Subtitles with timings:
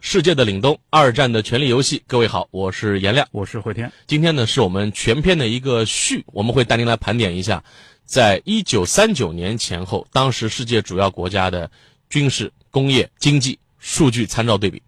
[0.00, 2.02] 世界的凛冬，二战的权力游戏。
[2.06, 3.90] 各位好，我是颜亮，我是慧天。
[4.06, 7.62] 今天呢，是我们全篇的一个序，我们会带您来盘点一下，
[8.04, 11.68] 在一九三九年前后，当时世界主要国家的
[12.08, 14.80] 军事、工业、经济数据参照对比。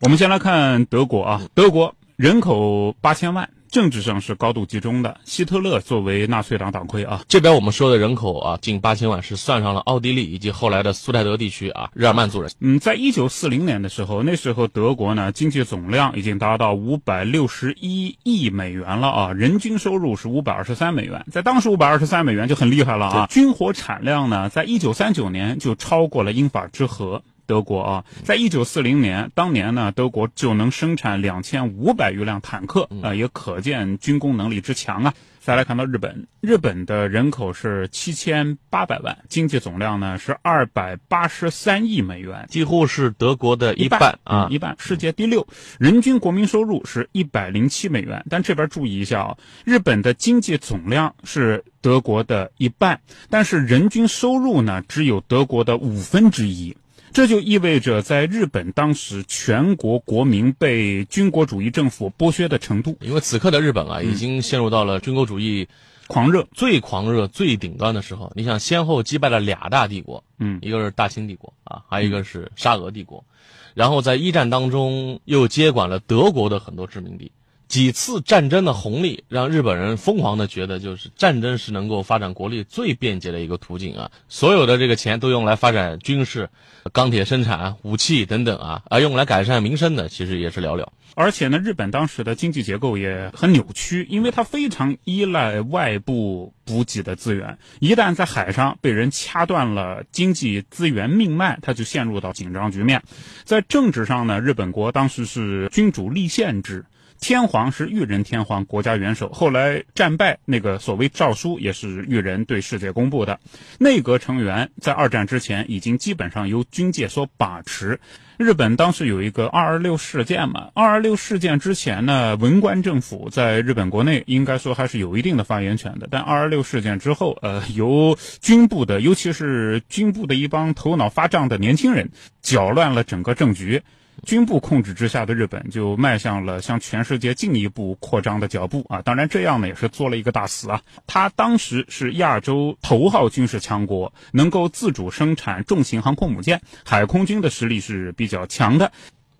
[0.00, 3.48] 我们先来看德国啊，德国人口八千万。
[3.70, 5.18] 政治上是高度集中的。
[5.24, 12.50] 希特勒作为纳粹党党魁啊，这边我们说的人口啊，近八千万，是算上了奥地利以及后来的苏台德地区啊，日耳曼族人。
[12.60, 23.26] 嗯，在一九四零年的时候，那时候德国呢，经济总量已经达到五百六十一亿美元了啊，人均收入是五百二十三美元，在当时五百二十三美元就很厉害了啊。
[23.28, 27.22] 军火产量呢，在一九三九年就超过了英法之和。
[27.46, 35.14] 德国啊，在一九四零年，当年呢，德国就能生产两千五百余辆坦克啊，也可见军工能力之强啊。
[35.40, 45.46] 再来看到日本，日本的人口是七千八百万，经济总量呢是二百八十三亿美元，几乎是德国的一半啊，一半，世界第六，
[45.78, 48.24] 人均国民收入是一百零七美元。
[48.28, 53.00] 但这边注意一下啊，日本的经济总量是德国的一半，
[53.30, 56.76] 但是人均收入呢只有德国的五分之一。
[57.16, 62.94] 这就意味着，在日本当时，全国国民被军国主义政府剥削的程度。
[63.00, 65.66] 因为此刻的日本啊，已经陷入到了军国主义
[66.08, 68.30] 狂热、最狂热、最顶端的时候。
[68.36, 73.24] 你想，先后击败了俩大帝国，嗯，一个是大清帝国啊，还有一个是沙俄帝国，
[73.72, 77.32] 然后在一战当中又接管了德国的很多殖民地。
[77.68, 84.10] 几次战争的红利，让日本人疯狂的觉得，就是战争是能够发展国力最便捷的一个途径啊！
[84.28, 86.48] 所有的这个钱都用来发展军事、
[86.92, 90.86] 钢铁生产、武器等等啊，而用来改善民生的其实也是寥寥。
[91.16, 103.02] 而且呢，日本当时的经济结构也很扭曲，因为它非常依赖外部补给的资源，一旦在海上被人掐断了经济资源命脉，它就陷入到紧张局面。
[103.44, 106.84] 在政治上呢，日本国当时是君主立宪制。
[107.20, 109.30] 天皇是裕仁天皇，国家元首。
[109.30, 113.40] 后来战败，那个所谓诏书也是裕仁对世界公布的。
[113.78, 118.00] 内阁成员在二战之前已经基本上由军界所把持。
[118.36, 126.06] 日本当时有一个二二六事件嘛，二二六事件之前呢，文官政府在日本国内应该说还是有一定的发言权的。
[126.10, 132.10] 但二二六事件之后，呃，由军部的，尤其是军部的一帮头脑发胀的年轻人，
[132.42, 133.82] 搅乱了整个政局。
[134.24, 139.02] 军部控制之下的日本就迈向了向全世界进一步扩张的脚步啊！
[139.02, 140.80] 当然，这样呢也是做了一个大死啊。
[141.06, 148.90] 他当时是亚洲头号军事强国，能够自主生产重型航空母舰，海空军的实力是比较强的。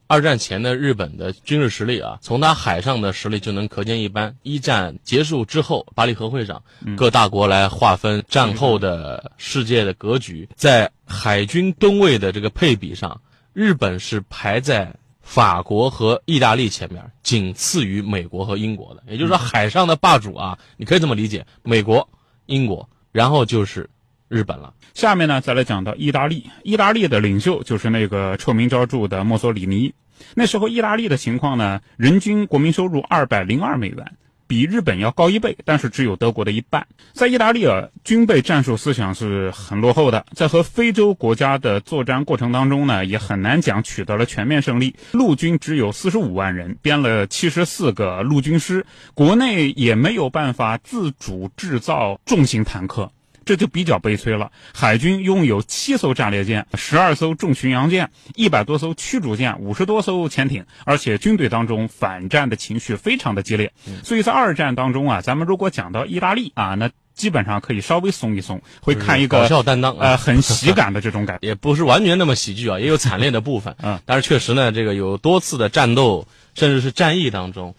[0.09, 4.37] 二战前的日本的军事实力啊，从他海上的实力就能可见一斑。
[4.45, 6.63] 一战结束之后，巴黎和会上，
[6.97, 13.21] 各大国来划分战后的世界的格局，在海军吨位的这个配比上。
[13.57, 19.03] 日本是排在法国和意大利前面，仅次于美国和英国的。
[19.09, 22.07] 也就是说，海上的霸主啊，你可以这么理解：美国、
[22.45, 23.89] 英国，然后就是
[24.29, 24.75] 日本了。
[24.93, 26.47] 下面呢，再来讲到意大利。
[26.65, 29.95] 意大利的领袖就是那个臭名昭著的墨索里尼。
[30.35, 34.17] 那时候，意大利的情况呢，人均国民收入二百零二美元。
[34.47, 36.87] 比日本要高一倍，但是只有德国的一半。
[37.13, 44.95] 在意大利啊，军备战术思想是很落后的，在和非洲国家的作战过程当中呢，也很难讲取得了全面胜利。
[45.13, 53.11] 陆军只有四十五万人，编了七十四个陆军师，国内也没有办法自主制造重型坦克。
[53.47, 54.51] 这就比较悲催了。
[54.75, 63.73] 海军拥有七艘战列舰、十二艘重巡洋舰、一百多艘驱逐舰、五十多艘潜艇，而且军队当中反战的情绪非常的激烈。
[64.03, 73.77] 所以在二战当中啊，咱们如果讲到意大利啊，那基本上可以稍微松一松，会看一个搞笑担当呃很喜 感的这种感，也不是完全那么喜剧啊，也有惨烈的部分。
[73.81, 77.77] 嗯，但是确实呢，这个有多次的战斗，甚至是战役当中。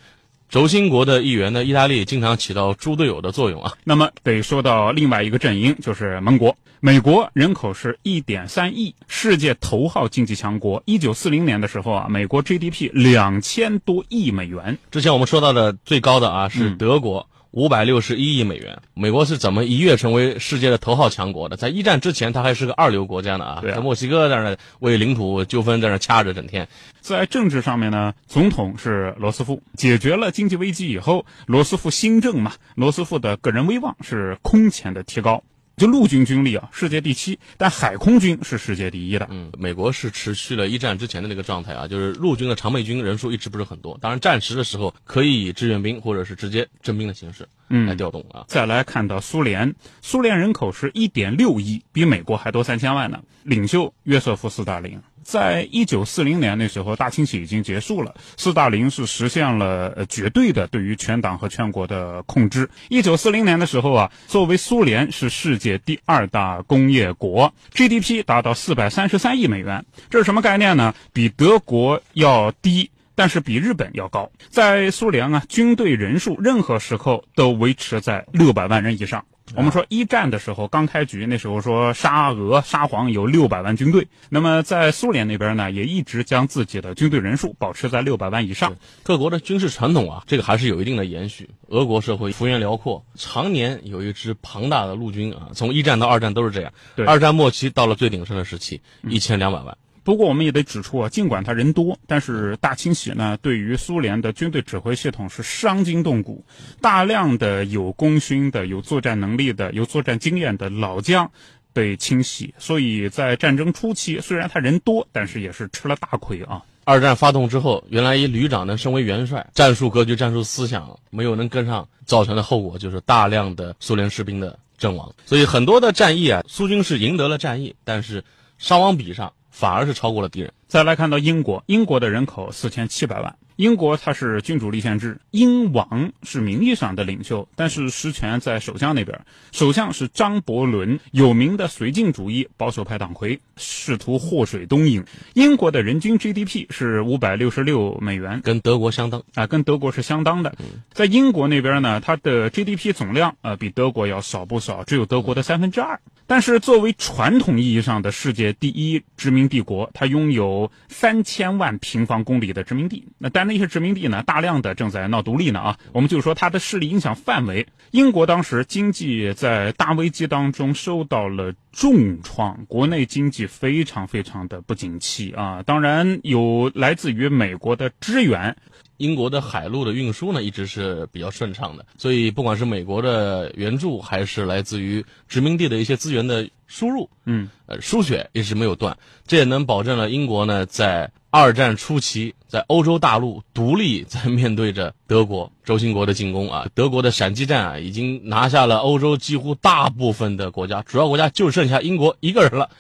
[0.50, 3.74] 轴心国的一员呢，意大利经常起到猪队友的作用啊。
[3.84, 6.56] 那么得说到另外一个阵营，就是盟国。
[6.80, 10.82] 美国人口是一点三亿，世界头号经济强国。
[10.86, 14.78] 一九四零年的时候啊，美国 GDP 两千多亿美元。
[14.92, 17.28] 之前我们说到的最高的啊是德国。
[17.58, 18.84] 五百六十一亿美元。
[18.94, 21.58] 美国是怎么一跃成为世界的头号强国的？
[21.58, 26.68] 在一战之前，它还是个二流国家呢啊，对啊在墨西哥在那为领土纠纷在那掐着，整天。
[27.02, 35.42] 在政治上面呢，总统是罗斯福，解决了经济危机以后，罗斯福新政嘛，罗斯福的个人威望是空前的提高。
[35.78, 39.28] 就陆军军力啊，世界第七，但海空军是世界第一的。
[39.30, 48.44] 嗯，美国是持续了一战之前的那个状态啊，就是陆军的常备军人数一直不是很多，当然战时的时候可以以志愿兵或者是直接征兵的形式来调动啊。
[48.48, 49.72] 再来看到苏联，
[50.02, 53.22] 苏联人口是一点六亿，比美国还多三千万呢。
[53.44, 62.70] 领袖约瑟夫·斯大林，在一九四零年那时候，大清洗已经结束了，斯大林是实现了绝对的对于全党和全国的控制。
[62.88, 70.96] 一九四零年的时候啊，作为苏联是世界第二大工业国，GDP 达到四百三十三亿美元，这是什么概念呢？
[71.12, 72.90] 比德国要低。
[73.20, 79.26] 但是比日本要高，在苏联啊，军队人数任何时候都维持在六百万人以上。
[79.56, 88.76] 我们说一战的时候刚开局，那时候说沙俄、沙皇有六百万军队，那么在苏联那边呢，也一直将自己的军队人数保持在六百万以上。
[89.04, 91.50] 各国的军事传统啊，这个还是有一定的延续。
[91.70, 96.74] 俄国社会幅员辽阔，常年有一支庞大的陆军啊，从一战到二战都是这样。
[96.96, 99.78] 对二战末期到了最鼎盛的时期，一千两百万。
[100.08, 106.46] 不过我们也得指出啊，尽管他人多，但是大清洗呢，对于苏联的军队指挥系统是伤筋动骨，
[106.80, 111.30] 大量的有功勋的、有作战能力的、有作战经验的老将
[111.74, 116.64] 被清洗，所以在战争初期，虽然他人多，但是也是吃了大亏啊。
[116.86, 125.14] 二战发动之后，原来一旅长呢升为元帅，战术格局、战术思想没有能跟上，造成的后果就是大量的苏联士兵的阵亡。
[125.26, 128.24] 所以很多的战役啊，苏军是赢得了战役，但是
[128.58, 130.54] 伤亡比上反而是超过了敌人。
[130.68, 133.36] 再来看到英国，英国的人口四千七百万。
[133.58, 139.20] 英国它是君主立宪制，英王是名义上的领袖，但是实权在首相那边。
[139.52, 145.04] 首相是张伯伦，有名的绥靖主义保守派党魁，试图祸水东引。
[145.34, 150.56] 英国的人均 GDP 是五百六十六美元，跟德国相当啊，跟德国是相当的。
[150.92, 156.00] 在英国那边呢，它的 GDP 总量呃比德国要少不少，只有德国的三分之二。
[156.30, 163.08] 但是作为传统意义上的世界第一殖民帝国，它拥有三千万平方公里的殖民地。
[163.18, 165.78] 那但那些殖民地呢，大量的正在闹独立呢啊。
[165.94, 175.62] 我们就说它的势力影响范围，英国当时经济在大危机当中受到了重创，国内经济非常非常的不景气啊。
[175.64, 178.56] 当然有来自于美国的支援。
[178.98, 188.98] 英国的海陆的运输呢，一直是比较顺畅的，所以不管是美国的援助，还是来自于殖民地的一些资源的输入，嗯，呃，输血一直没有断，
[189.28, 202.72] 这也能保证了英国呢在二战初期在欧洲大陆独立，在面对着德国轴心国的进攻啊，德国的闪击战啊，已经拿下了欧洲几乎大部分的国家，主要国家就剩下英国一个人了。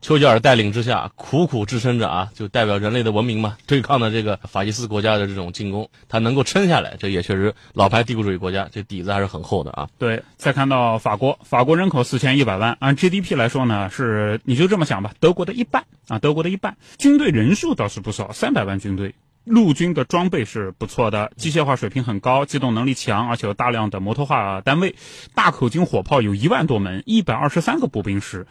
[0.00, 9.88] 丘吉尔带领之下，苦苦支撑着啊，就代表人类的文明嘛，对抗的这个法西斯国家的这种进攻，他能够撑下来，这也确实老牌帝国主义国家，这底子还是很厚的啊。
[9.98, 19.14] 对，再看到法国，法国人口四千一百万，按 GDP 来说呢，是你就这么想吧，德国的一半啊，德国的一半，军队人数倒是不少，三百万军队。
[19.44, 24.94] 陆军的装备是不错的，机械化水平很高，机动能力强，而且有大量的摩托化单位，
[25.34, 28.46] 大口径火炮有一万多门，一百二十三个步兵师。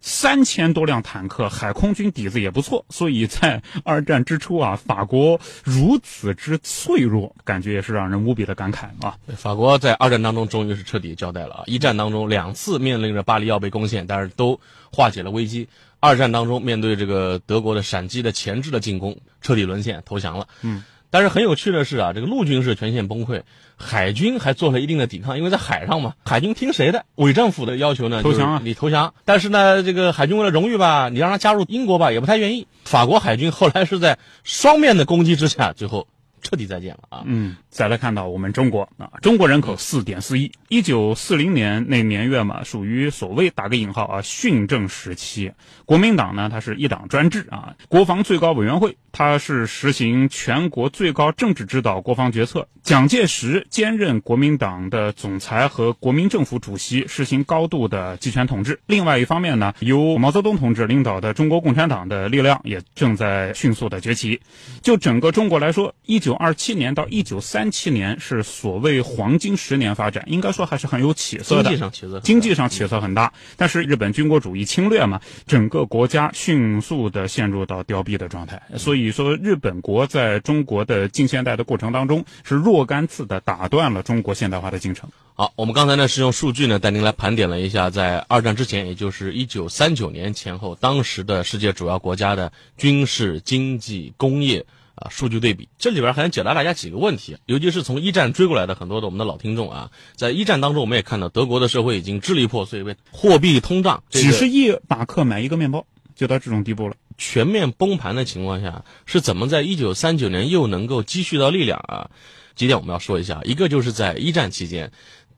[0.00, 9.16] 三千多辆坦克，海空军底子也不错，所以在二战之初啊，法国如此之脆弱，感觉也是让人无比的感慨啊。
[9.36, 11.62] 法国在二战当中终于是彻底交代了啊！
[11.66, 14.60] 一战当中两次面临着巴黎要被攻陷，但是都
[14.92, 15.68] 化解了危机。
[16.00, 20.46] 二战当中面对这个德国的闪击的前置的进攻，彻底沦陷投降了。
[20.62, 23.42] 嗯，但是很有趣的是啊，这个陆军是全线崩溃，
[23.76, 27.04] 海军还做了一定的抵抗，因为在海上嘛，海军听谁的？
[27.16, 28.22] 伪政府的要求呢？
[28.22, 29.14] 投降你投降。
[29.24, 32.66] 但是呢，这个海军为了荣誉吧，你让他加入英国吧，也不太愿意。
[32.84, 36.06] 法国海军后来是在双面的攻击之下，最后
[36.42, 37.22] 彻底再见了啊。
[37.26, 45.52] 嗯，再来看到我们中国啊，中国人口四点四亿，一九四零年那年月嘛，属于所谓打个引号啊训政时期。
[45.84, 58.80] 国民党呢，它是一党专制啊，国防最高委员会它是实行全国最高政治指导国防决策，蒋介石兼任国民党的总裁和国民政府主席，实行高度的集权统治。
[58.86, 64.40] 另外一方面呢，由毛泽东同志领导的中国共产党的力量也正在迅速的崛起。
[64.82, 71.64] 就整个中国来说，一九二七年到一九三七年是所谓黄金十年发展，应该说还是很有起色的。
[71.64, 73.32] 经济上起色，经济上起色很大。
[73.56, 78.62] 但是日本军国主义侵略嘛，整个国家迅速的陷入到凋敝的状态。
[78.76, 85.10] 所以说，日本国在中国的近现代的过程当中，是若干次的打断了中国现代化的进程。
[85.34, 94.66] 好，我们刚才呢是用数据呢带您来盘点了一下，在二战之前，也就是一九三九年前后，当时的世界主要国家的军事、经济、工业。
[94.98, 106.94] 啊，数据对比，这里边还想解答大家几个问题，尤其是从一战追过来的很多的我们的老听众啊，在一战当中，我们也看到德国的社会已经支离破碎，为货币通胀，几十亿马克买一个面包，就到这种地步了。
[107.16, 112.10] 全面崩盘的情况下，是怎么在一九三九年又能够积蓄到力量啊？
[112.54, 114.90] 几点我们要说一下，一个就是在一战期间，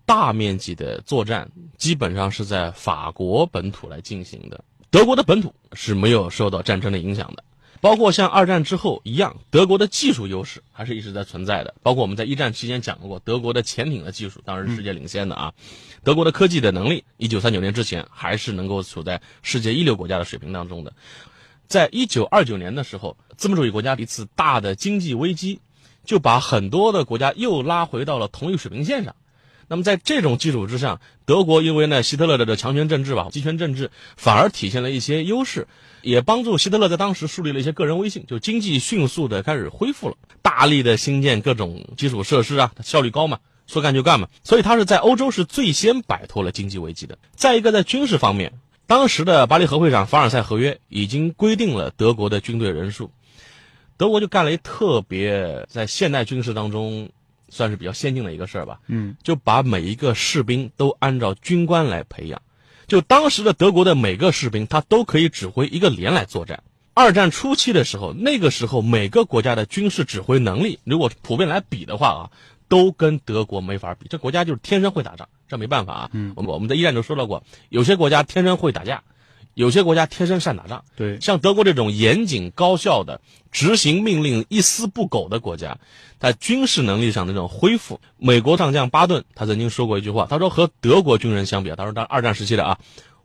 [0.05, 7.45] 大面积的作战基本上是在法国本土来进行的，德国的本土是没有受到战争的影响的。
[7.81, 11.75] 包括像二战之后一样，德国的技术优势还是一直在存在的。
[11.83, 15.53] 包括我们在一战期间讲过，德国的潜艇的技术当然是世界领先的啊。
[16.05, 20.93] 德国的科技的能力，一九三九年之前还是能够处在世界一流国家的水平当中的。
[21.69, 25.61] 在一九二九年的时候，资本主义国家一次大的经济危机，
[26.05, 29.15] 就把很多的国家又拉回到了同一水平线上。
[29.73, 35.69] 那么在这种基础之上，德国因为呢希特勒的这强权政治吧，集权政治反而体现了一些优势，
[36.03, 47.17] 也帮助希特勒在当时树立了一些个人威信，就经济迅速的开始恢复了，大力的兴建各种基础设施啊，效率高嘛，说干就干嘛，所以他是在欧洲是最先摆脱了经济危机的。
[47.37, 48.55] 再一个在军事方面，
[48.89, 53.13] 当时的巴黎和会上凡尔赛合约已经规定了德国的军队人数，
[53.97, 57.11] 德国就干了一特别在现代军事当中。
[57.51, 62.41] 算是比较先进的一个事儿吧，嗯，就把每一个士兵都按照军官来培养，
[62.87, 66.63] 就当时的德国的每个士兵，他都可以指挥一个连来作战。
[66.95, 72.31] 二战初期的时候，那个时候每个国家的军事指挥能力，如果普遍来比的话啊，
[72.69, 74.07] 都跟德国没法比。
[74.09, 76.11] 这国家就是天生会打仗，这没办法啊。
[76.13, 79.03] 嗯，我们我们在一战就说到过，有些国家天生会打架。
[79.55, 85.79] 有些国家天生善打仗，对，像德国这种严谨高效的执行命令一丝不苟的国家，
[86.19, 92.79] 在军事能力上的这种恢复，美国上将巴顿他曾经说过一句话，他说和德国军人相比，他说当二战时期的啊，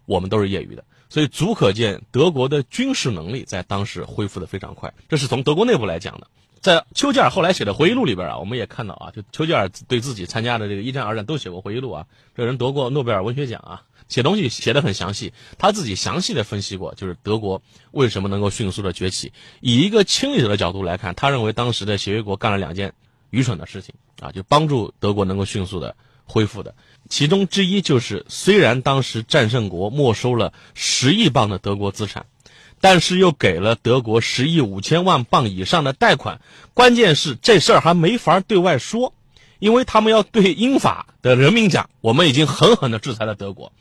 [0.06, 6.28] 我们都是业余的，所以足可见德国的军事能力在当时恢复的非常快，这是从德国内部来讲的。
[6.60, 13.84] 在丘吉尔后来写的回忆录里边啊，我们也看到啊，就丘吉尔对自己参加的这个一战、二战都写过回忆录啊，这人得过诺贝尔文学奖啊。
[14.08, 19.34] 写东西写的很详细，他自己详细的分析过，就是德国为什么能够迅速的崛起。
[19.62, 22.94] 以一个亲历者的角度来看，他认为当时的协约国干了两件
[23.32, 25.96] 愚蠢的事情啊，就帮助德国能够迅速的
[26.26, 26.76] 恢复的。
[27.10, 32.26] 其中之一就是，虽然当时战胜国没收了十亿镑的德国资产，
[32.82, 36.42] 但是又给了德国十亿五千万镑以上的贷款。
[36.74, 39.14] 关键是这事儿还没法对外说，
[39.60, 43.72] 因为他们要对英法的人民讲，我们已经狠狠的制裁了德国。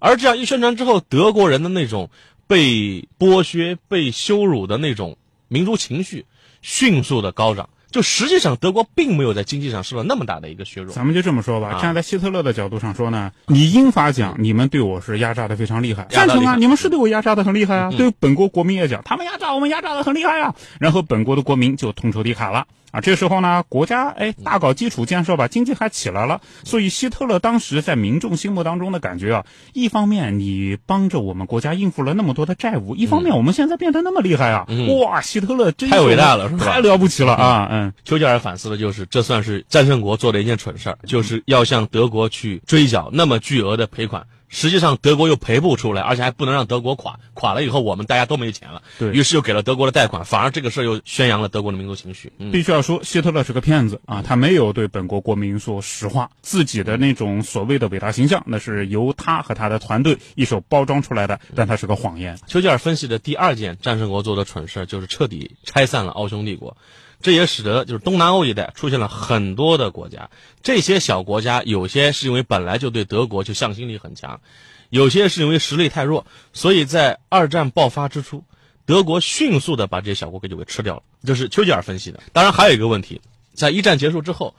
[0.00, 2.10] 而这样一宣传之后，德国人的那种
[2.46, 5.16] 被剥削、被羞辱的那种
[5.48, 6.26] 民族情绪
[6.62, 7.68] 迅速的高涨。
[7.90, 10.92] 就实际上，德国并没有在经济上受到那么大的一个削弱。
[10.92, 17.92] 咱们就这么说吧，站在希特勒的角度上说呢，你英法讲你们对我是压榨的非常厉害，赞成啊，你们是对我压榨的很厉害啊。
[17.96, 20.56] 对本国国民也讲，他们压榨我们压榨的很厉害啊。
[20.80, 22.66] 然后本国的国民就同仇敌忾了。
[22.94, 26.40] 啊，这时候呢，国家哎大搞基础建设吧，经济还起来了。
[26.62, 34.68] 所以希特勒当时在民众心目当中的感觉啊，一方面你帮着我们国家应付了那么多的债务，一方面我们现在变得那么厉害啊，
[35.02, 36.64] 哇，希特勒真太伟大了，是吧？
[36.64, 37.68] 太了不起了啊！
[37.68, 44.24] 嗯，丘吉尔反思的就是，这算是战胜国做的一件蠢事儿，就是要向德国去追缴那么巨额的赔款。
[44.54, 48.82] 实际上德国又赔不出来，而且还不能让德国垮，垮了以后我们大家都没钱了。
[49.00, 52.32] 对于是又给了德国的贷款，反而这个事儿又宣扬了德国的民族情绪。
[52.52, 62.38] 必须要说，希特勒是个骗子啊，他没有对本国国民说实话，自己的那种所谓的伟大形象，那是由他和他的团队一手包装出来的，但他是个谎言。
[62.46, 66.76] 丘吉尔分析的第二件战胜国做的蠢事，就是彻底拆散了奥匈帝国。
[67.24, 70.28] 这也使得就是东南欧一带出现了很多的国家，
[70.62, 74.42] 这些小国家有些是因为本来就对德国就向心力很强，
[74.90, 78.44] 有些是因为实力太弱，所以在二战爆发之初，
[78.84, 81.02] 德国迅速的把这些小国给就给吃掉了。
[81.24, 82.20] 这是丘吉尔分析的。
[82.34, 83.22] 当然还有一个问题，
[83.54, 84.54] 在一战结束之后，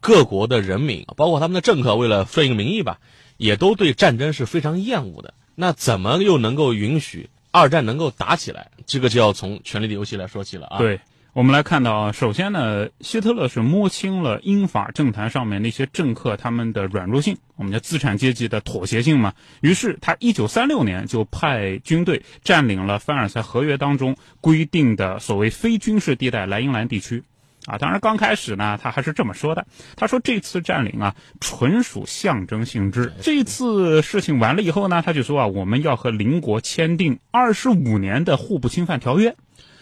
[0.00, 2.98] 各国的人民，包括他们的政客，为了顺应民意吧，
[3.36, 5.34] 也都对战争是非常厌恶的。
[5.54, 8.72] 那怎么又能够允许二战能够打起来？
[8.86, 10.78] 这个就要从《权力的游戏》来说起了啊。
[10.78, 10.98] 对。
[11.38, 19.32] 我们来看到啊，首先呢，希特勒是摸清了英法政坛上面那些政客他们的软弱性，我们叫资产阶级的妥协性嘛。
[19.60, 27.22] 于是他一九三六年就派军队占领了凡尔赛合约当中规定的所谓非军事地带莱茵兰地区。
[27.66, 27.78] 啊。
[27.78, 29.64] 当然，刚开始呢，他还是这么说的
[29.94, 33.12] ：“他说这次占领啊，纯属象征性质。
[33.22, 39.36] 这次事情完了以后呢，他就说啊，我们要和邻国签订二十五年的互不侵犯条约。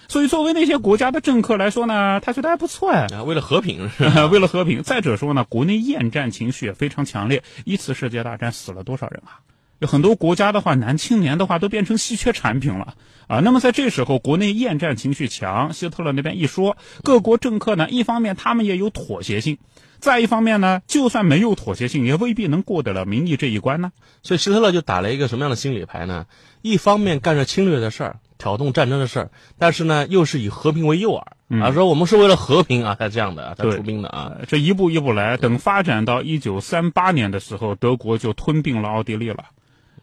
[0.09, 3.07] 所以，作为那些国家的政客来说呢，他觉得还不错呀。
[3.13, 3.91] 啊，为了和平，
[4.31, 4.83] 为了和平。
[4.83, 7.43] 再者说呢，国内厌战情绪也非常强烈。
[7.65, 9.41] 一次世界大战死了多少人啊？
[9.79, 12.95] 有很多国家的话，男青年的话都变成稀缺产品了
[13.27, 13.41] 啊。
[13.41, 19.59] 那么在这时候，国内厌战情绪强，希特勒那边一说，各国政客呢，一方面他们也有妥协性，
[19.99, 23.93] 再一方面呢，就算没有妥协性，也未必能过得了民意这一关呢。
[24.23, 26.25] 所以希特勒就打了一个什么样的心理牌呢？
[26.63, 28.17] 一方面干着侵略的事儿。
[28.39, 34.33] 挑动战争的事儿，但是呢，又是以和平为诱饵啊，说我们是为了和平啊，才这样的，才出兵的啊。
[34.49, 39.45] 这一步一步来，等发展到一九三八年的时候，德国就吞并了奥地利了，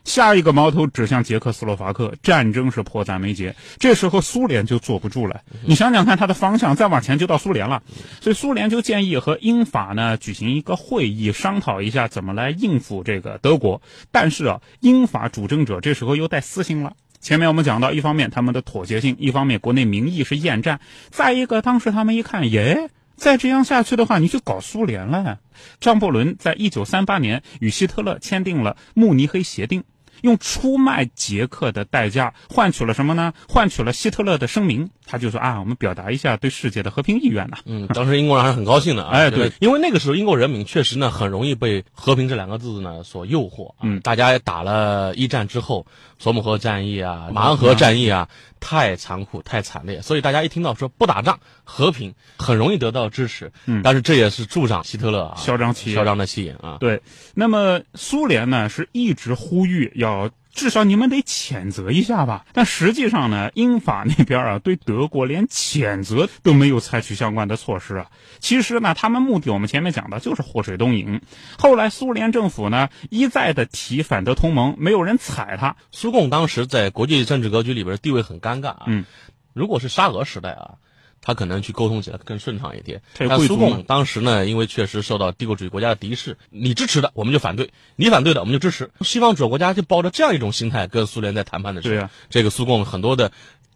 [0.05, 3.55] 下一个矛头指向捷克斯洛伐克，战争是迫在眉睫。
[3.77, 7.83] 这时候苏联就坐不住了，你想想看，它的方向再往前就到苏联了，
[8.21, 13.81] 所以苏联就建议和英法呢举行一个会议，商讨一下怎么来应付这个德国。
[14.11, 16.93] 但是啊，英法主政者这时候又带私心了。
[17.23, 25.39] 前面我们讲到，一方面他们的妥协性，一方面国内民意是厌战，再一个，当时他们一看，耶，再这样下去的话，你就搞苏联了。
[25.79, 29.85] 张伯伦在一九三八年与希特勒签订了慕尼黑协定。
[30.23, 33.33] 用出卖捷克的代价换取了什么呢？
[33.47, 34.89] 换取了希特勒的声明。
[35.05, 37.57] 他就说啊，我们表达一下对世界的和平意愿呐。
[37.65, 39.11] 嗯，当时英国人还是很高兴的啊。
[39.19, 43.73] 哎，对，因为那个时候英国人民确实呢很容易被“和平”这两个字呢所诱惑。
[43.81, 45.85] 嗯，大家打了一战之后，
[46.19, 48.29] 索姆河战役啊，马恩河战役啊，
[48.65, 53.51] 太残酷、太惨烈，所以大家一听到说不打仗、和平，很容易得到支持。
[53.65, 56.77] 嗯，但是这也是助长希特勒啊嚣张气嚣张的气焰啊。
[56.79, 57.01] 对，
[57.35, 60.31] 那么苏联呢是一直呼吁要。
[60.53, 62.45] 至少你们得谴责一下吧。
[62.53, 68.07] 但实际上呢，英法那边啊，对德国连谴责都没有采取相关的措施啊。
[68.39, 71.21] 其实呢，他们目的我们前面讲的就是祸水东引。
[71.57, 75.75] 后来苏联政府呢一再的提反德同盟，没有人睬他。
[75.91, 78.83] 苏共当时在国际政治格局里边地位很尴尬啊。
[78.87, 79.05] 嗯，
[79.53, 80.75] 如果是沙俄时代啊。
[81.23, 83.01] 他可能去沟通起来更顺畅一点。
[83.17, 88.91] 但苏共当时呢，因为确实受到帝国主义国家的敌视，你支持的我们就反对，你反对的我们就支持。
[89.01, 93.31] 西方主要国家就抱着这样一种心态跟苏联在谈判的时候，这个苏共很多的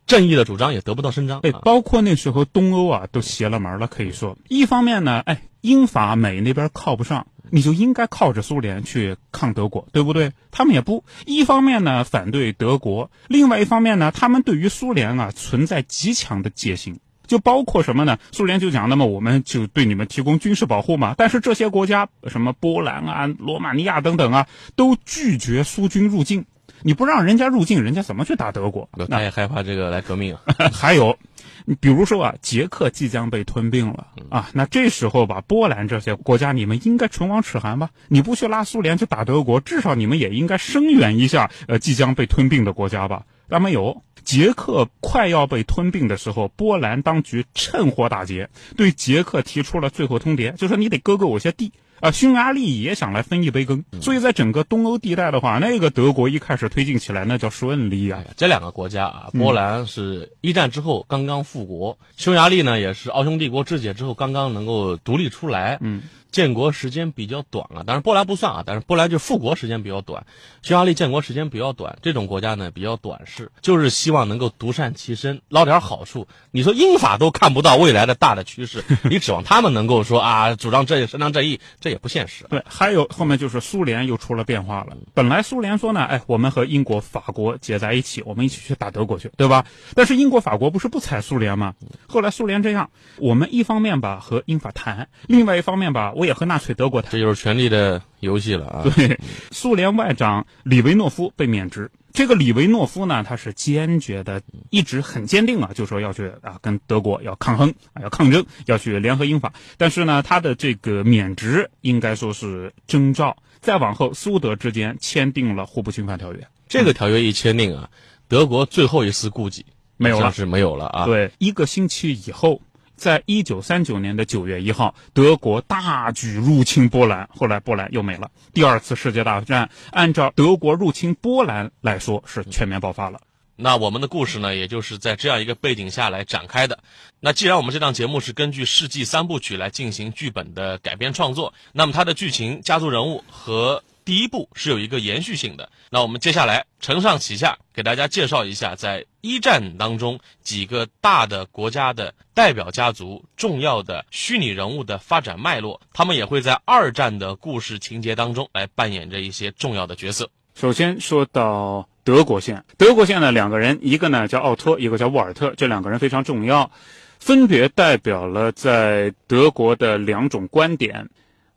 [0.05, 1.39] 正义的主张也得不到伸张。
[1.39, 10.33] 哎，包括那时候东欧啊都邪了门了，可以说，一方面呢，哎，英法美那边靠不上，你就应该靠着苏联去抗德国，对不对？
[10.51, 16.99] 他们也不，一方面呢反对德国，另外一方面呢，他们对于苏联啊存在极强的戒心。
[17.27, 18.17] 就包括什么呢？
[18.31, 21.13] 苏联就讲，那么我们就对你们提供军事保护嘛。
[21.17, 26.45] 但是这些国家，什么波兰啊、罗马尼亚等等啊，都拒绝苏军入境。
[26.83, 28.87] 你不让人家入境，人家怎么去打德国？
[29.07, 30.37] 那也害怕这个来革命。
[30.71, 31.17] 还有，
[31.65, 37.89] 你比如说啊，捷克即将被吞并了啊，那这时候吧，波兰这些国家，你们应该唇亡齿寒吧？
[38.09, 43.23] 你不去拉苏联去打德国，至少你们也应该声援一下呃即将被吞并的国家吧？
[43.49, 44.03] 但没有。
[44.27, 52.11] 捷克快要被吞并的时候，波兰当局趁火打劫，对捷克提出了最后通牒，就说你得割给我些地啊。
[52.11, 58.21] 匈牙利也想来分一杯羹，所以在整个东欧地带的话，那个德国一开始推进起来那叫顺利啊。
[58.35, 65.77] 这两个国家啊，波兰是一战之后刚刚复国，匈牙利呢也是奥匈帝国肢解之后刚刚能够独立出来。
[65.79, 66.01] 嗯。
[66.31, 70.25] 建国时间比较短了，当然波兰不算啊，但是波兰就复国时间比较短，
[70.61, 76.27] 匈牙利建国时间比较短，这种国家呢比较短视，就是希望能够独善其身，捞点好处。
[76.51, 82.45] 你说英法都看不到未来的大的趋势， 你指望他们能够说啊主张正义、伸张正义，这也不现实。
[82.49, 84.97] 对，还有后面就是苏联又出了变化了。
[85.13, 89.65] 本来苏联说呢，哎，我们和英国、法国结在一起，我们一起去打德国去，对吧？
[89.95, 91.73] 但是英国、法国不是不睬苏联吗？
[92.07, 96.27] 后来苏联这样，我们一方面吧和英法谈，另外一方面吧我。
[96.27, 98.83] 也和纳粹德国谈，这就是权力的游戏了啊！
[98.83, 99.17] 对，
[99.51, 101.89] 苏联外长李维诺夫被免职。
[102.11, 109.53] 这个李维诺夫呢，他是坚决的，一直很坚定啊，就说要去啊跟德国要抗衡啊，要抗争，要去联合英法。
[109.77, 113.37] 但是呢，他的这个免职应该说是征兆。
[113.61, 116.45] 再往后，苏德之间签订了互不侵犯条约。
[116.67, 117.89] 这个条约一签订啊，
[118.27, 121.05] 德国最后一丝顾忌没有了，是没有了啊。
[121.05, 122.61] 对，一个星期以后。
[122.97, 128.31] 在一九三九年的九月一号，德国大举入侵波兰，后来波兰又没了。
[128.53, 133.21] 第二次世界大战，按照德国入侵波兰来说，是全面爆发了。
[133.55, 136.77] 那我们的故事呢，也就是在这样一个背景下来展开的。
[137.19, 145.69] 那既然我们这档节目是根据世纪三部曲来进行剧本的改编创作，那么它的剧情、家族人物和第一步是有一个延续性的。
[145.89, 160.29] 那我们接下来承上启下，给大家介绍一下在一战当中几个大的国家的代表家族、重要的虚拟人物的发展脉络，他们也会在二战的故事情节当中来扮演着一些重要的角色。
[160.55, 166.71] 首先说到德国线，德国线呢两个人，一个呢叫奥托，一个叫沃尔特，这两个人非常重要，
[167.19, 171.09] 分别代表了在德国的两种观点。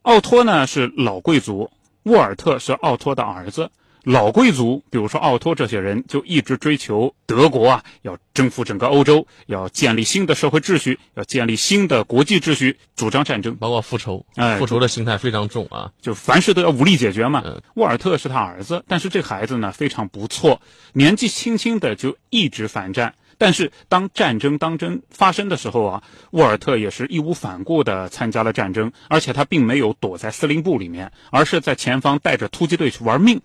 [0.02, 1.70] 奥托呢是老贵族，
[2.04, 3.70] 沃尔特是奥托的儿子。
[4.04, 15.92] 老贵族，比如说奥托这些人，就一直追求德国啊，要征服整个欧洲，要建立新的社会秩序，要建立新的国际秩序，主张战争，包括复仇，哎复仇的心态非常重啊。
[16.00, 17.42] 就凡事都要武力解决嘛。
[17.44, 20.62] 嗯沃尔特是他儿子，但是这孩子呢非常不错，
[20.94, 23.14] 年纪轻轻的就一直反战。
[23.40, 33.40] 但是当战争当真发生的时候啊，沃尔特也是义无反顾地参加了战争，而且他并没有躲在司令部里面，而是在前方带着突击队去玩命。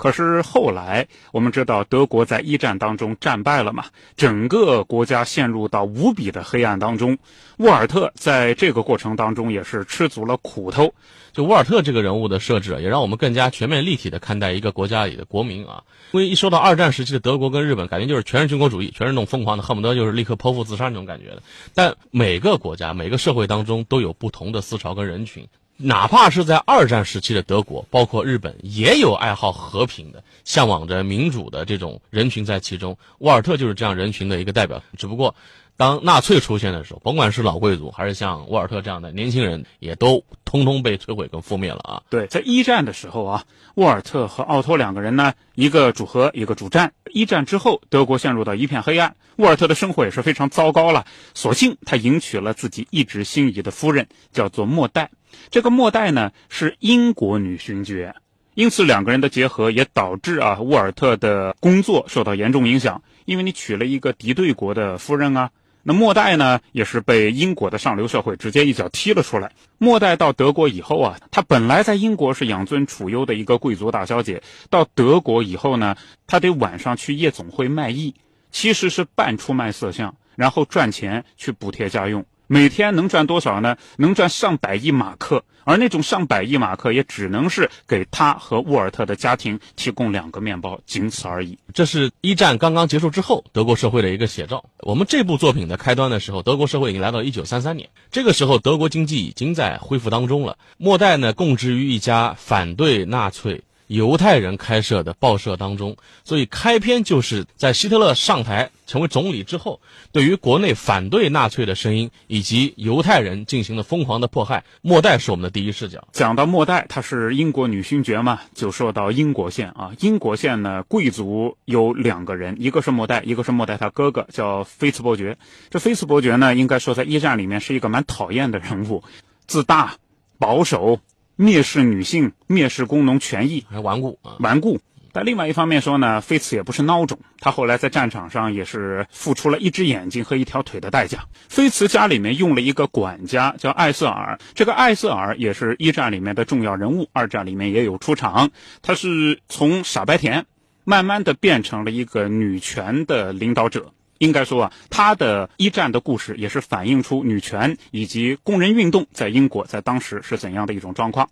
[0.00, 3.84] 可是后来我们知道，德国在一战当中战败了嘛，
[4.16, 7.18] 整个国家陷入到无比的黑暗当中。
[7.58, 10.94] 沃尔特在这个过程当中也是吃足了苦头。
[11.34, 15.84] 就沃尔特这个人物的设置，也让我们更加全面立体的看待一个国家里的国民啊。
[16.12, 21.42] 因为一说到二战时期的德国跟日本，感觉就是全是军国主义，全是那种疯狂的，恨不得就是立刻剖腹自杀那种感觉的。
[21.74, 25.46] 但每个国家、每个社会当中都有不同的思潮跟人群，
[25.82, 32.98] 哪怕是在二战时期的德国，包括日本，也有爱好和平的、向往着民主的这种人群在其中。
[33.18, 35.34] 沃尔特就是这样人群的一个代表，只不过。
[35.80, 42.02] 当纳粹出现的时候，甭管是老贵族还是像沃尔特这样的年轻人，也都通通被摧毁跟覆灭了啊！
[42.10, 43.44] 对，在一战的时候啊，
[43.76, 46.92] 沃尔特和奥托两个人呢，一个主和，一个主战。
[47.10, 51.06] 一战之后，德国陷入到一片黑暗，沃尔特的生活也是非常糟糕了。
[51.32, 55.10] 所幸他迎娶了自己一直心仪的夫人，叫做莫代。
[55.48, 58.14] 这个莫代呢是英国女勋爵，
[58.52, 65.50] 因此两个人的结合也导致啊沃尔特的工作受到严重影响，因为你娶了一个敌对国的夫人啊。
[65.82, 69.52] 那末代呢，也是被英国的上流社会直接一脚踢了出来。
[69.78, 78.14] 末代到德国以后啊，他本来在英国是养尊处优的一个贵族大小姐，到德国以后呢，他得晚上去夜总会卖艺，
[78.50, 82.24] 其实是半出卖色相，然后赚钱去补贴家用。
[82.52, 83.76] 每天能赚多少呢？
[83.96, 91.56] 能赚上百亿马克，而那种上百亿马克也只能是给他和沃尔特的家庭提供两个面包，仅此而已。
[91.72, 94.64] 这是一战刚刚结束之后德国社会的一个写照。
[94.80, 100.58] 我们这部作品的开端的时候，德国社会已经来到一九三三年，这个时候德国经济已经在恢复当中了。
[100.76, 103.62] 末代呢，供职于一家反对纳粹。
[103.90, 109.80] 犹太人开设的报社当中，所以开篇就是在希特勒上台成为总理之后，
[110.12, 114.62] 对于国内反对纳粹的声音以及犹太人进行了疯狂的迫害。
[114.80, 116.06] 末代是我们的第一视角。
[116.12, 119.90] 讲到末代，她是英国女勋爵嘛，就说到英国线啊。
[119.98, 125.36] 英国线呢，贵族有两个人，一个是末代，一个是末代他哥哥叫菲茨伯爵。
[125.68, 129.02] 这菲茨伯爵呢，应该说在一战里面是一个蛮讨厌的人物，
[129.48, 129.94] 自大、
[130.38, 131.00] 保守。
[131.40, 134.78] 蔑视女性，蔑视工农权益，还顽固啊，顽固。
[135.10, 141.24] 但另外一方面说呢，菲茨也不是孬种，他后来在战场上也是付出了一只眼睛和一条腿的代价。
[141.48, 148.50] 菲茨家里面用了一个管家叫艾瑟尔，这个艾瑟尔也是一战里面的重要人物，二战里面也有出场。
[148.82, 150.44] 他是从傻白甜，
[150.84, 153.94] 慢慢的变成了一个女权的领导者。
[154.20, 161.30] 应该说啊，他的一战的故事也是反映出女权以及工人运动在英国在当时是怎样的一种状况。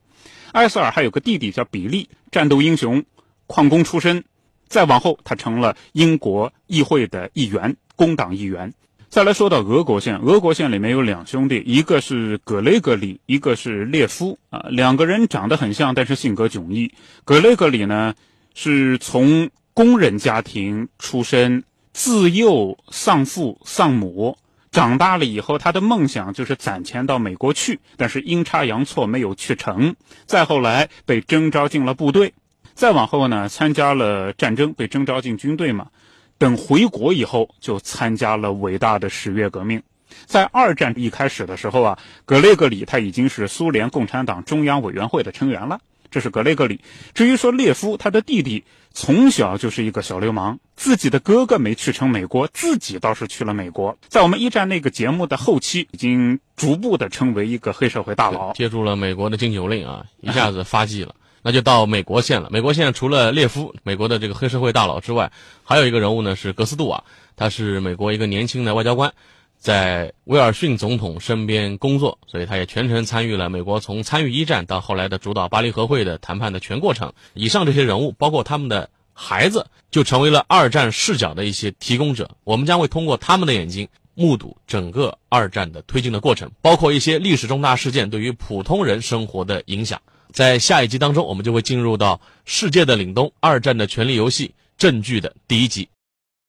[0.52, 3.04] 艾瑟尔还有个弟弟叫比利，战斗英雄，
[3.46, 4.24] 矿工出身。
[4.68, 8.72] 再往后，他成了英国议会的议员，工党议员。
[9.10, 16.94] 再来说到俄国线，俄国线里面有两兄弟，一个是葛雷格里，一个是列夫啊，两个人长得很像，但是性格迥异。
[17.26, 18.14] 葛雷格里呢，
[18.54, 21.64] 是从工人家庭出身。
[21.98, 24.38] 自幼丧父丧母，
[24.70, 29.96] 长大了以后，他的梦想就是攒钱到美国去，但是阴差阳错没有去成。
[30.24, 32.34] 再后来被征召进了部队，
[32.72, 35.88] 再往后呢，参加了战争，被征召进军队嘛。
[36.38, 39.82] 等回国以后，就参加了伟大的十月革命。
[40.24, 45.80] 在二战一开始的时候啊，格雷格里他已经是苏联共产党中央委员会的成员了。
[46.10, 46.80] 这是格雷格里。
[47.14, 53.96] 至于说列夫，他的弟弟从小就是一个小流氓，自己的哥哥没去成美国，自己倒是去了美国。
[54.08, 61.14] 在我们一战那个节目的后期，已经逐步的成为一个黑社会大佬，接住了美国的禁酒令啊，一下子发迹了。
[61.40, 62.48] 那就到美国线了。
[62.50, 65.30] 美国线除了列夫，美国的这个黑社会大佬之外，
[65.62, 67.04] 还有一个人物呢是格斯杜瓦，
[67.36, 69.14] 他是美国一个年轻的外交官。
[69.58, 77.12] 在威尔逊总统身边工作，所以他也全程参与了美国从参与一战到后来的主导巴黎和会的谈判的全过程。
[77.34, 82.30] 以上这些人物，包括他们的孩子，就成为了二战视角的一些提供者。
[82.44, 90.00] 我们将会通过他们的眼睛，目睹整个二战的推进的过程，包括一些历史重大事件对于普通人生活的影响。
[90.32, 95.88] 在下一集当中，我们就会进入到《世界的凛冬：二战的权力游戏》证据的第一集。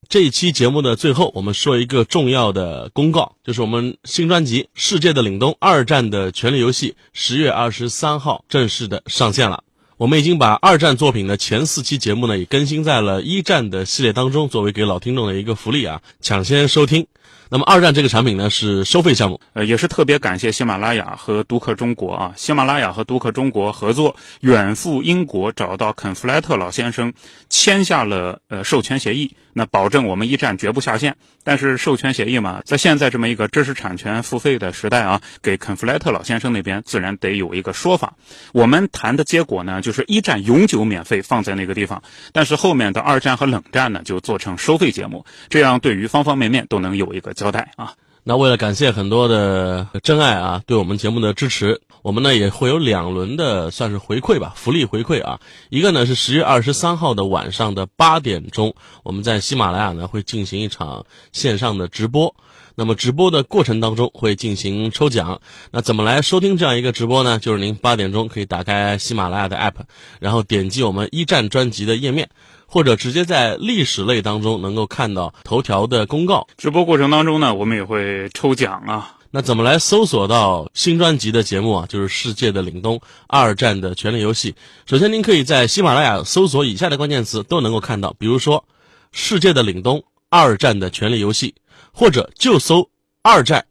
[0.10, 9.63] 这一期节目的最后，我们说一个重要的公告，就是我们新专辑《世界的凛冬：二战的权力游戏》十月二十三号正式的上线了。
[9.98, 17.06] 我们已经把二战作品的前四期节目呢，也更新在了一战的系列当中，作为给老听众的一个福利啊，抢先收听。
[17.52, 27.12] 那么二战这个产品呢是收费项目，呃，也是特别感谢喜马拉雅和读客中国啊，喜马拉雅和读客中国合作，远赴英国找到肯弗莱特老先生，
[27.50, 31.15] 签下了呃授权协议，那保证我们一战绝不下线。
[31.43, 38.15] 但是授权协议嘛，在现在这么一个知识产权付费的时代啊，给肯弗莱特老先生那边自然得有一个说法。
[38.51, 47.29] 我们谈的结果呢，就是一战永久免费放在那个地方，但是后面的二战和冷战呢，就做成收费节目，这样对于方方面面都能有一个。
[47.39, 47.93] 交代啊，
[48.30, 55.39] 那为了感谢很多的真爱啊，对我们节目的支持，我们呢也会有两轮的算是回馈吧，福利回馈啊。
[55.70, 62.36] 一个呢是十月二十三号的晚上的八点钟，我们在喜马拉雅呢会进行一场线上的直播。
[62.76, 67.39] 那么直播的过程当中会进行抽奖，那怎么来收听这样一个直播呢？
[67.39, 69.74] 就是您八点钟可以打开喜马拉雅的 app，
[70.20, 72.30] 然后点击我们一战专辑的页面。
[72.69, 76.47] 或者直接在历史类当中能够看到头条的公告。
[76.55, 79.15] 直播过程当中呢，我们也会抽奖啊。
[79.32, 81.86] 那怎么来搜索到新专辑的节目啊？
[81.88, 84.51] 就是《世界的凛冬：二战的权力游戏》。
[84.86, 88.60] 首先，您可以在喜马拉雅搜索以下的关键词都能够看到，比如说
[89.12, 91.49] 《世界的凛冬：二战的权力游戏》，
[91.91, 92.89] 或者就搜
[93.21, 93.65] “二战”，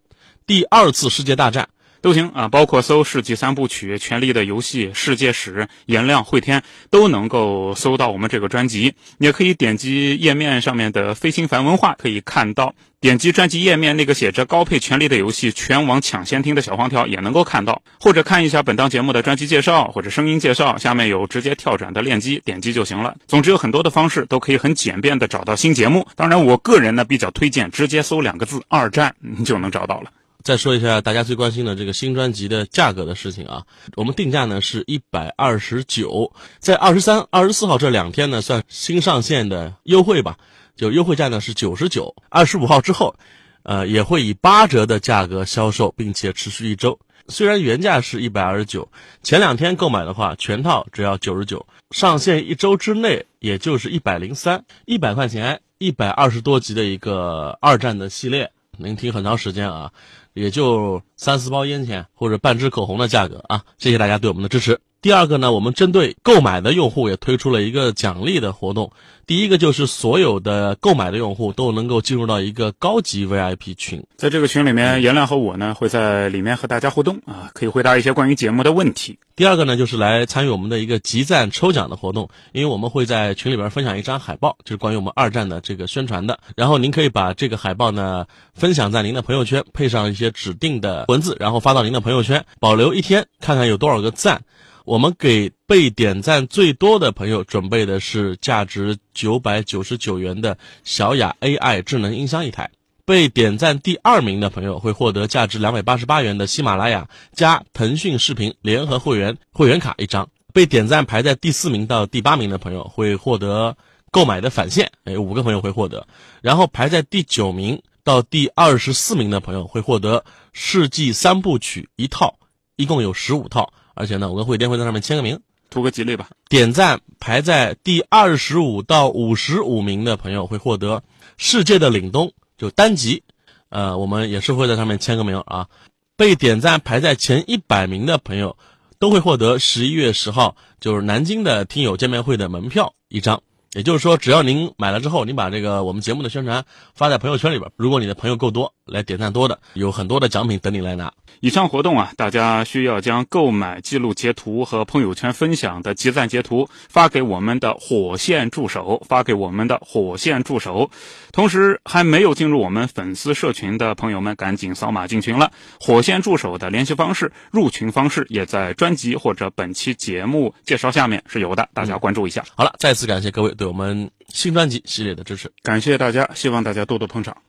[0.46, 1.68] 第二次世界大战。
[2.00, 5.54] 都行啊，包括搜《世纪三部曲》《权力的游戏》《世界史》
[5.86, 8.94] 《颜亮会天》都能够搜到我们这个专辑。
[9.18, 12.74] 也可以点击页面上面的飞行凡文化，可以看到。
[13.00, 17.80] 点击专辑页面那个写着“高配权力的游戏”全网抢先听的小黄条，也能够看到。
[18.00, 23.14] 或者看一下本档节目的专辑介绍或者声音介绍，下面有直接跳转的链接，点击就行了。
[23.28, 26.08] 总之有很多的方式都可以很简便的找到新节目。
[26.16, 30.10] 当然，我个人呢比较推荐直接搜两个字“二战”，你就能找到了。
[30.44, 33.64] 再说一下大家最关心的这个新专辑的价格的事情啊，
[33.96, 40.38] 我们定价呢是一百二十九，在二十三、二十四号这两天呢算新上线的优惠吧，
[40.76, 43.16] 就优惠价呢是九十九，二十五号之后，
[43.64, 46.98] 呃也会以八折的价格销售，并且持续一周。
[47.30, 48.88] 虽然原价是一百二十九，
[49.22, 59.92] 前两天购买的话全套只要九十九，上线一周之内也就是一百零三，一百块钱一百二十多集的一个二战的系列，能听很长时间啊。
[60.38, 63.62] 也就三四包烟钱或者半支口红的价格啊！
[63.76, 64.78] 谢谢大家对我们的支持。
[65.00, 68.90] 第二个呢，我们针对购买的用户也推出了一个奖励的活动。
[69.26, 79.18] 第一个就是所有的购买的用户都能够进入到一个高级 VIP 群，在这个群里面，颜亮和我呢会在里面和大家互动啊，可以回答一些关于节目的问题。
[79.36, 86.40] 第二个呢就是来参与我们的一个集赞抽奖的活动，因为我们会在群里边分享一张海报，就是关于我们二战的这个宣传的。
[86.56, 94.42] 然后您可以把这个海报呢分享在您的朋友圈，配上一些指定的文字，然后发到您的朋友圈，保留一天，看看有多少个赞。
[94.84, 102.70] 我们给被点赞最多的朋友准备的是价值九百九十九元的小雅 AI 智能音箱一台，
[103.06, 113.74] 被点赞第二名的朋友会获得价值两百八十八元的喜马拉雅加腾讯视频联合会员会员卡一张，被点赞排在第四名到第八名的朋友会获得
[114.10, 116.06] 购买的返现，哎，五个朋友会获得，
[116.42, 122.38] 然后排在第九名到第二十四名的朋友会获得世纪三部曲一套，
[122.76, 123.70] 一共有十五套。
[123.92, 126.30] 而且呢，我跟慧天会在上面签个名，图个吉利吧。
[126.48, 130.96] 点赞排在第二十五到五十五名的朋友会获得
[131.36, 133.22] 《世界的凛冬》就单集，
[133.68, 135.68] 呃，我们也是会在上面签个名啊。
[136.16, 138.56] 被点赞排在前一百名的朋友，
[138.98, 143.42] 都会获得十一月十号就是南京的听友见面会的门票一张。
[143.74, 151.12] 也就是说，只要您买了之后，您把这个我们节目的宣传发在朋友圈里边，如果你的朋友够多，来点赞多的，有很多的奖品等你来拿。
[151.40, 160.90] 以上活动啊，大家需要将购买记录截图和朋友圈分享的集赞截图发给我们的火线助手，发给我们的火线助手。
[161.30, 165.52] 同时，还没有进入我们粉丝社群的朋友们，赶紧扫码进群了。
[165.78, 172.42] 火线助手的联系方式、入群方式也在专辑或者本期节目介绍下面是有的，大家关注一下。
[172.56, 177.42] 好了，再次感谢各位对我们新专辑系列的支持，感谢大家，希望大家多多捧场。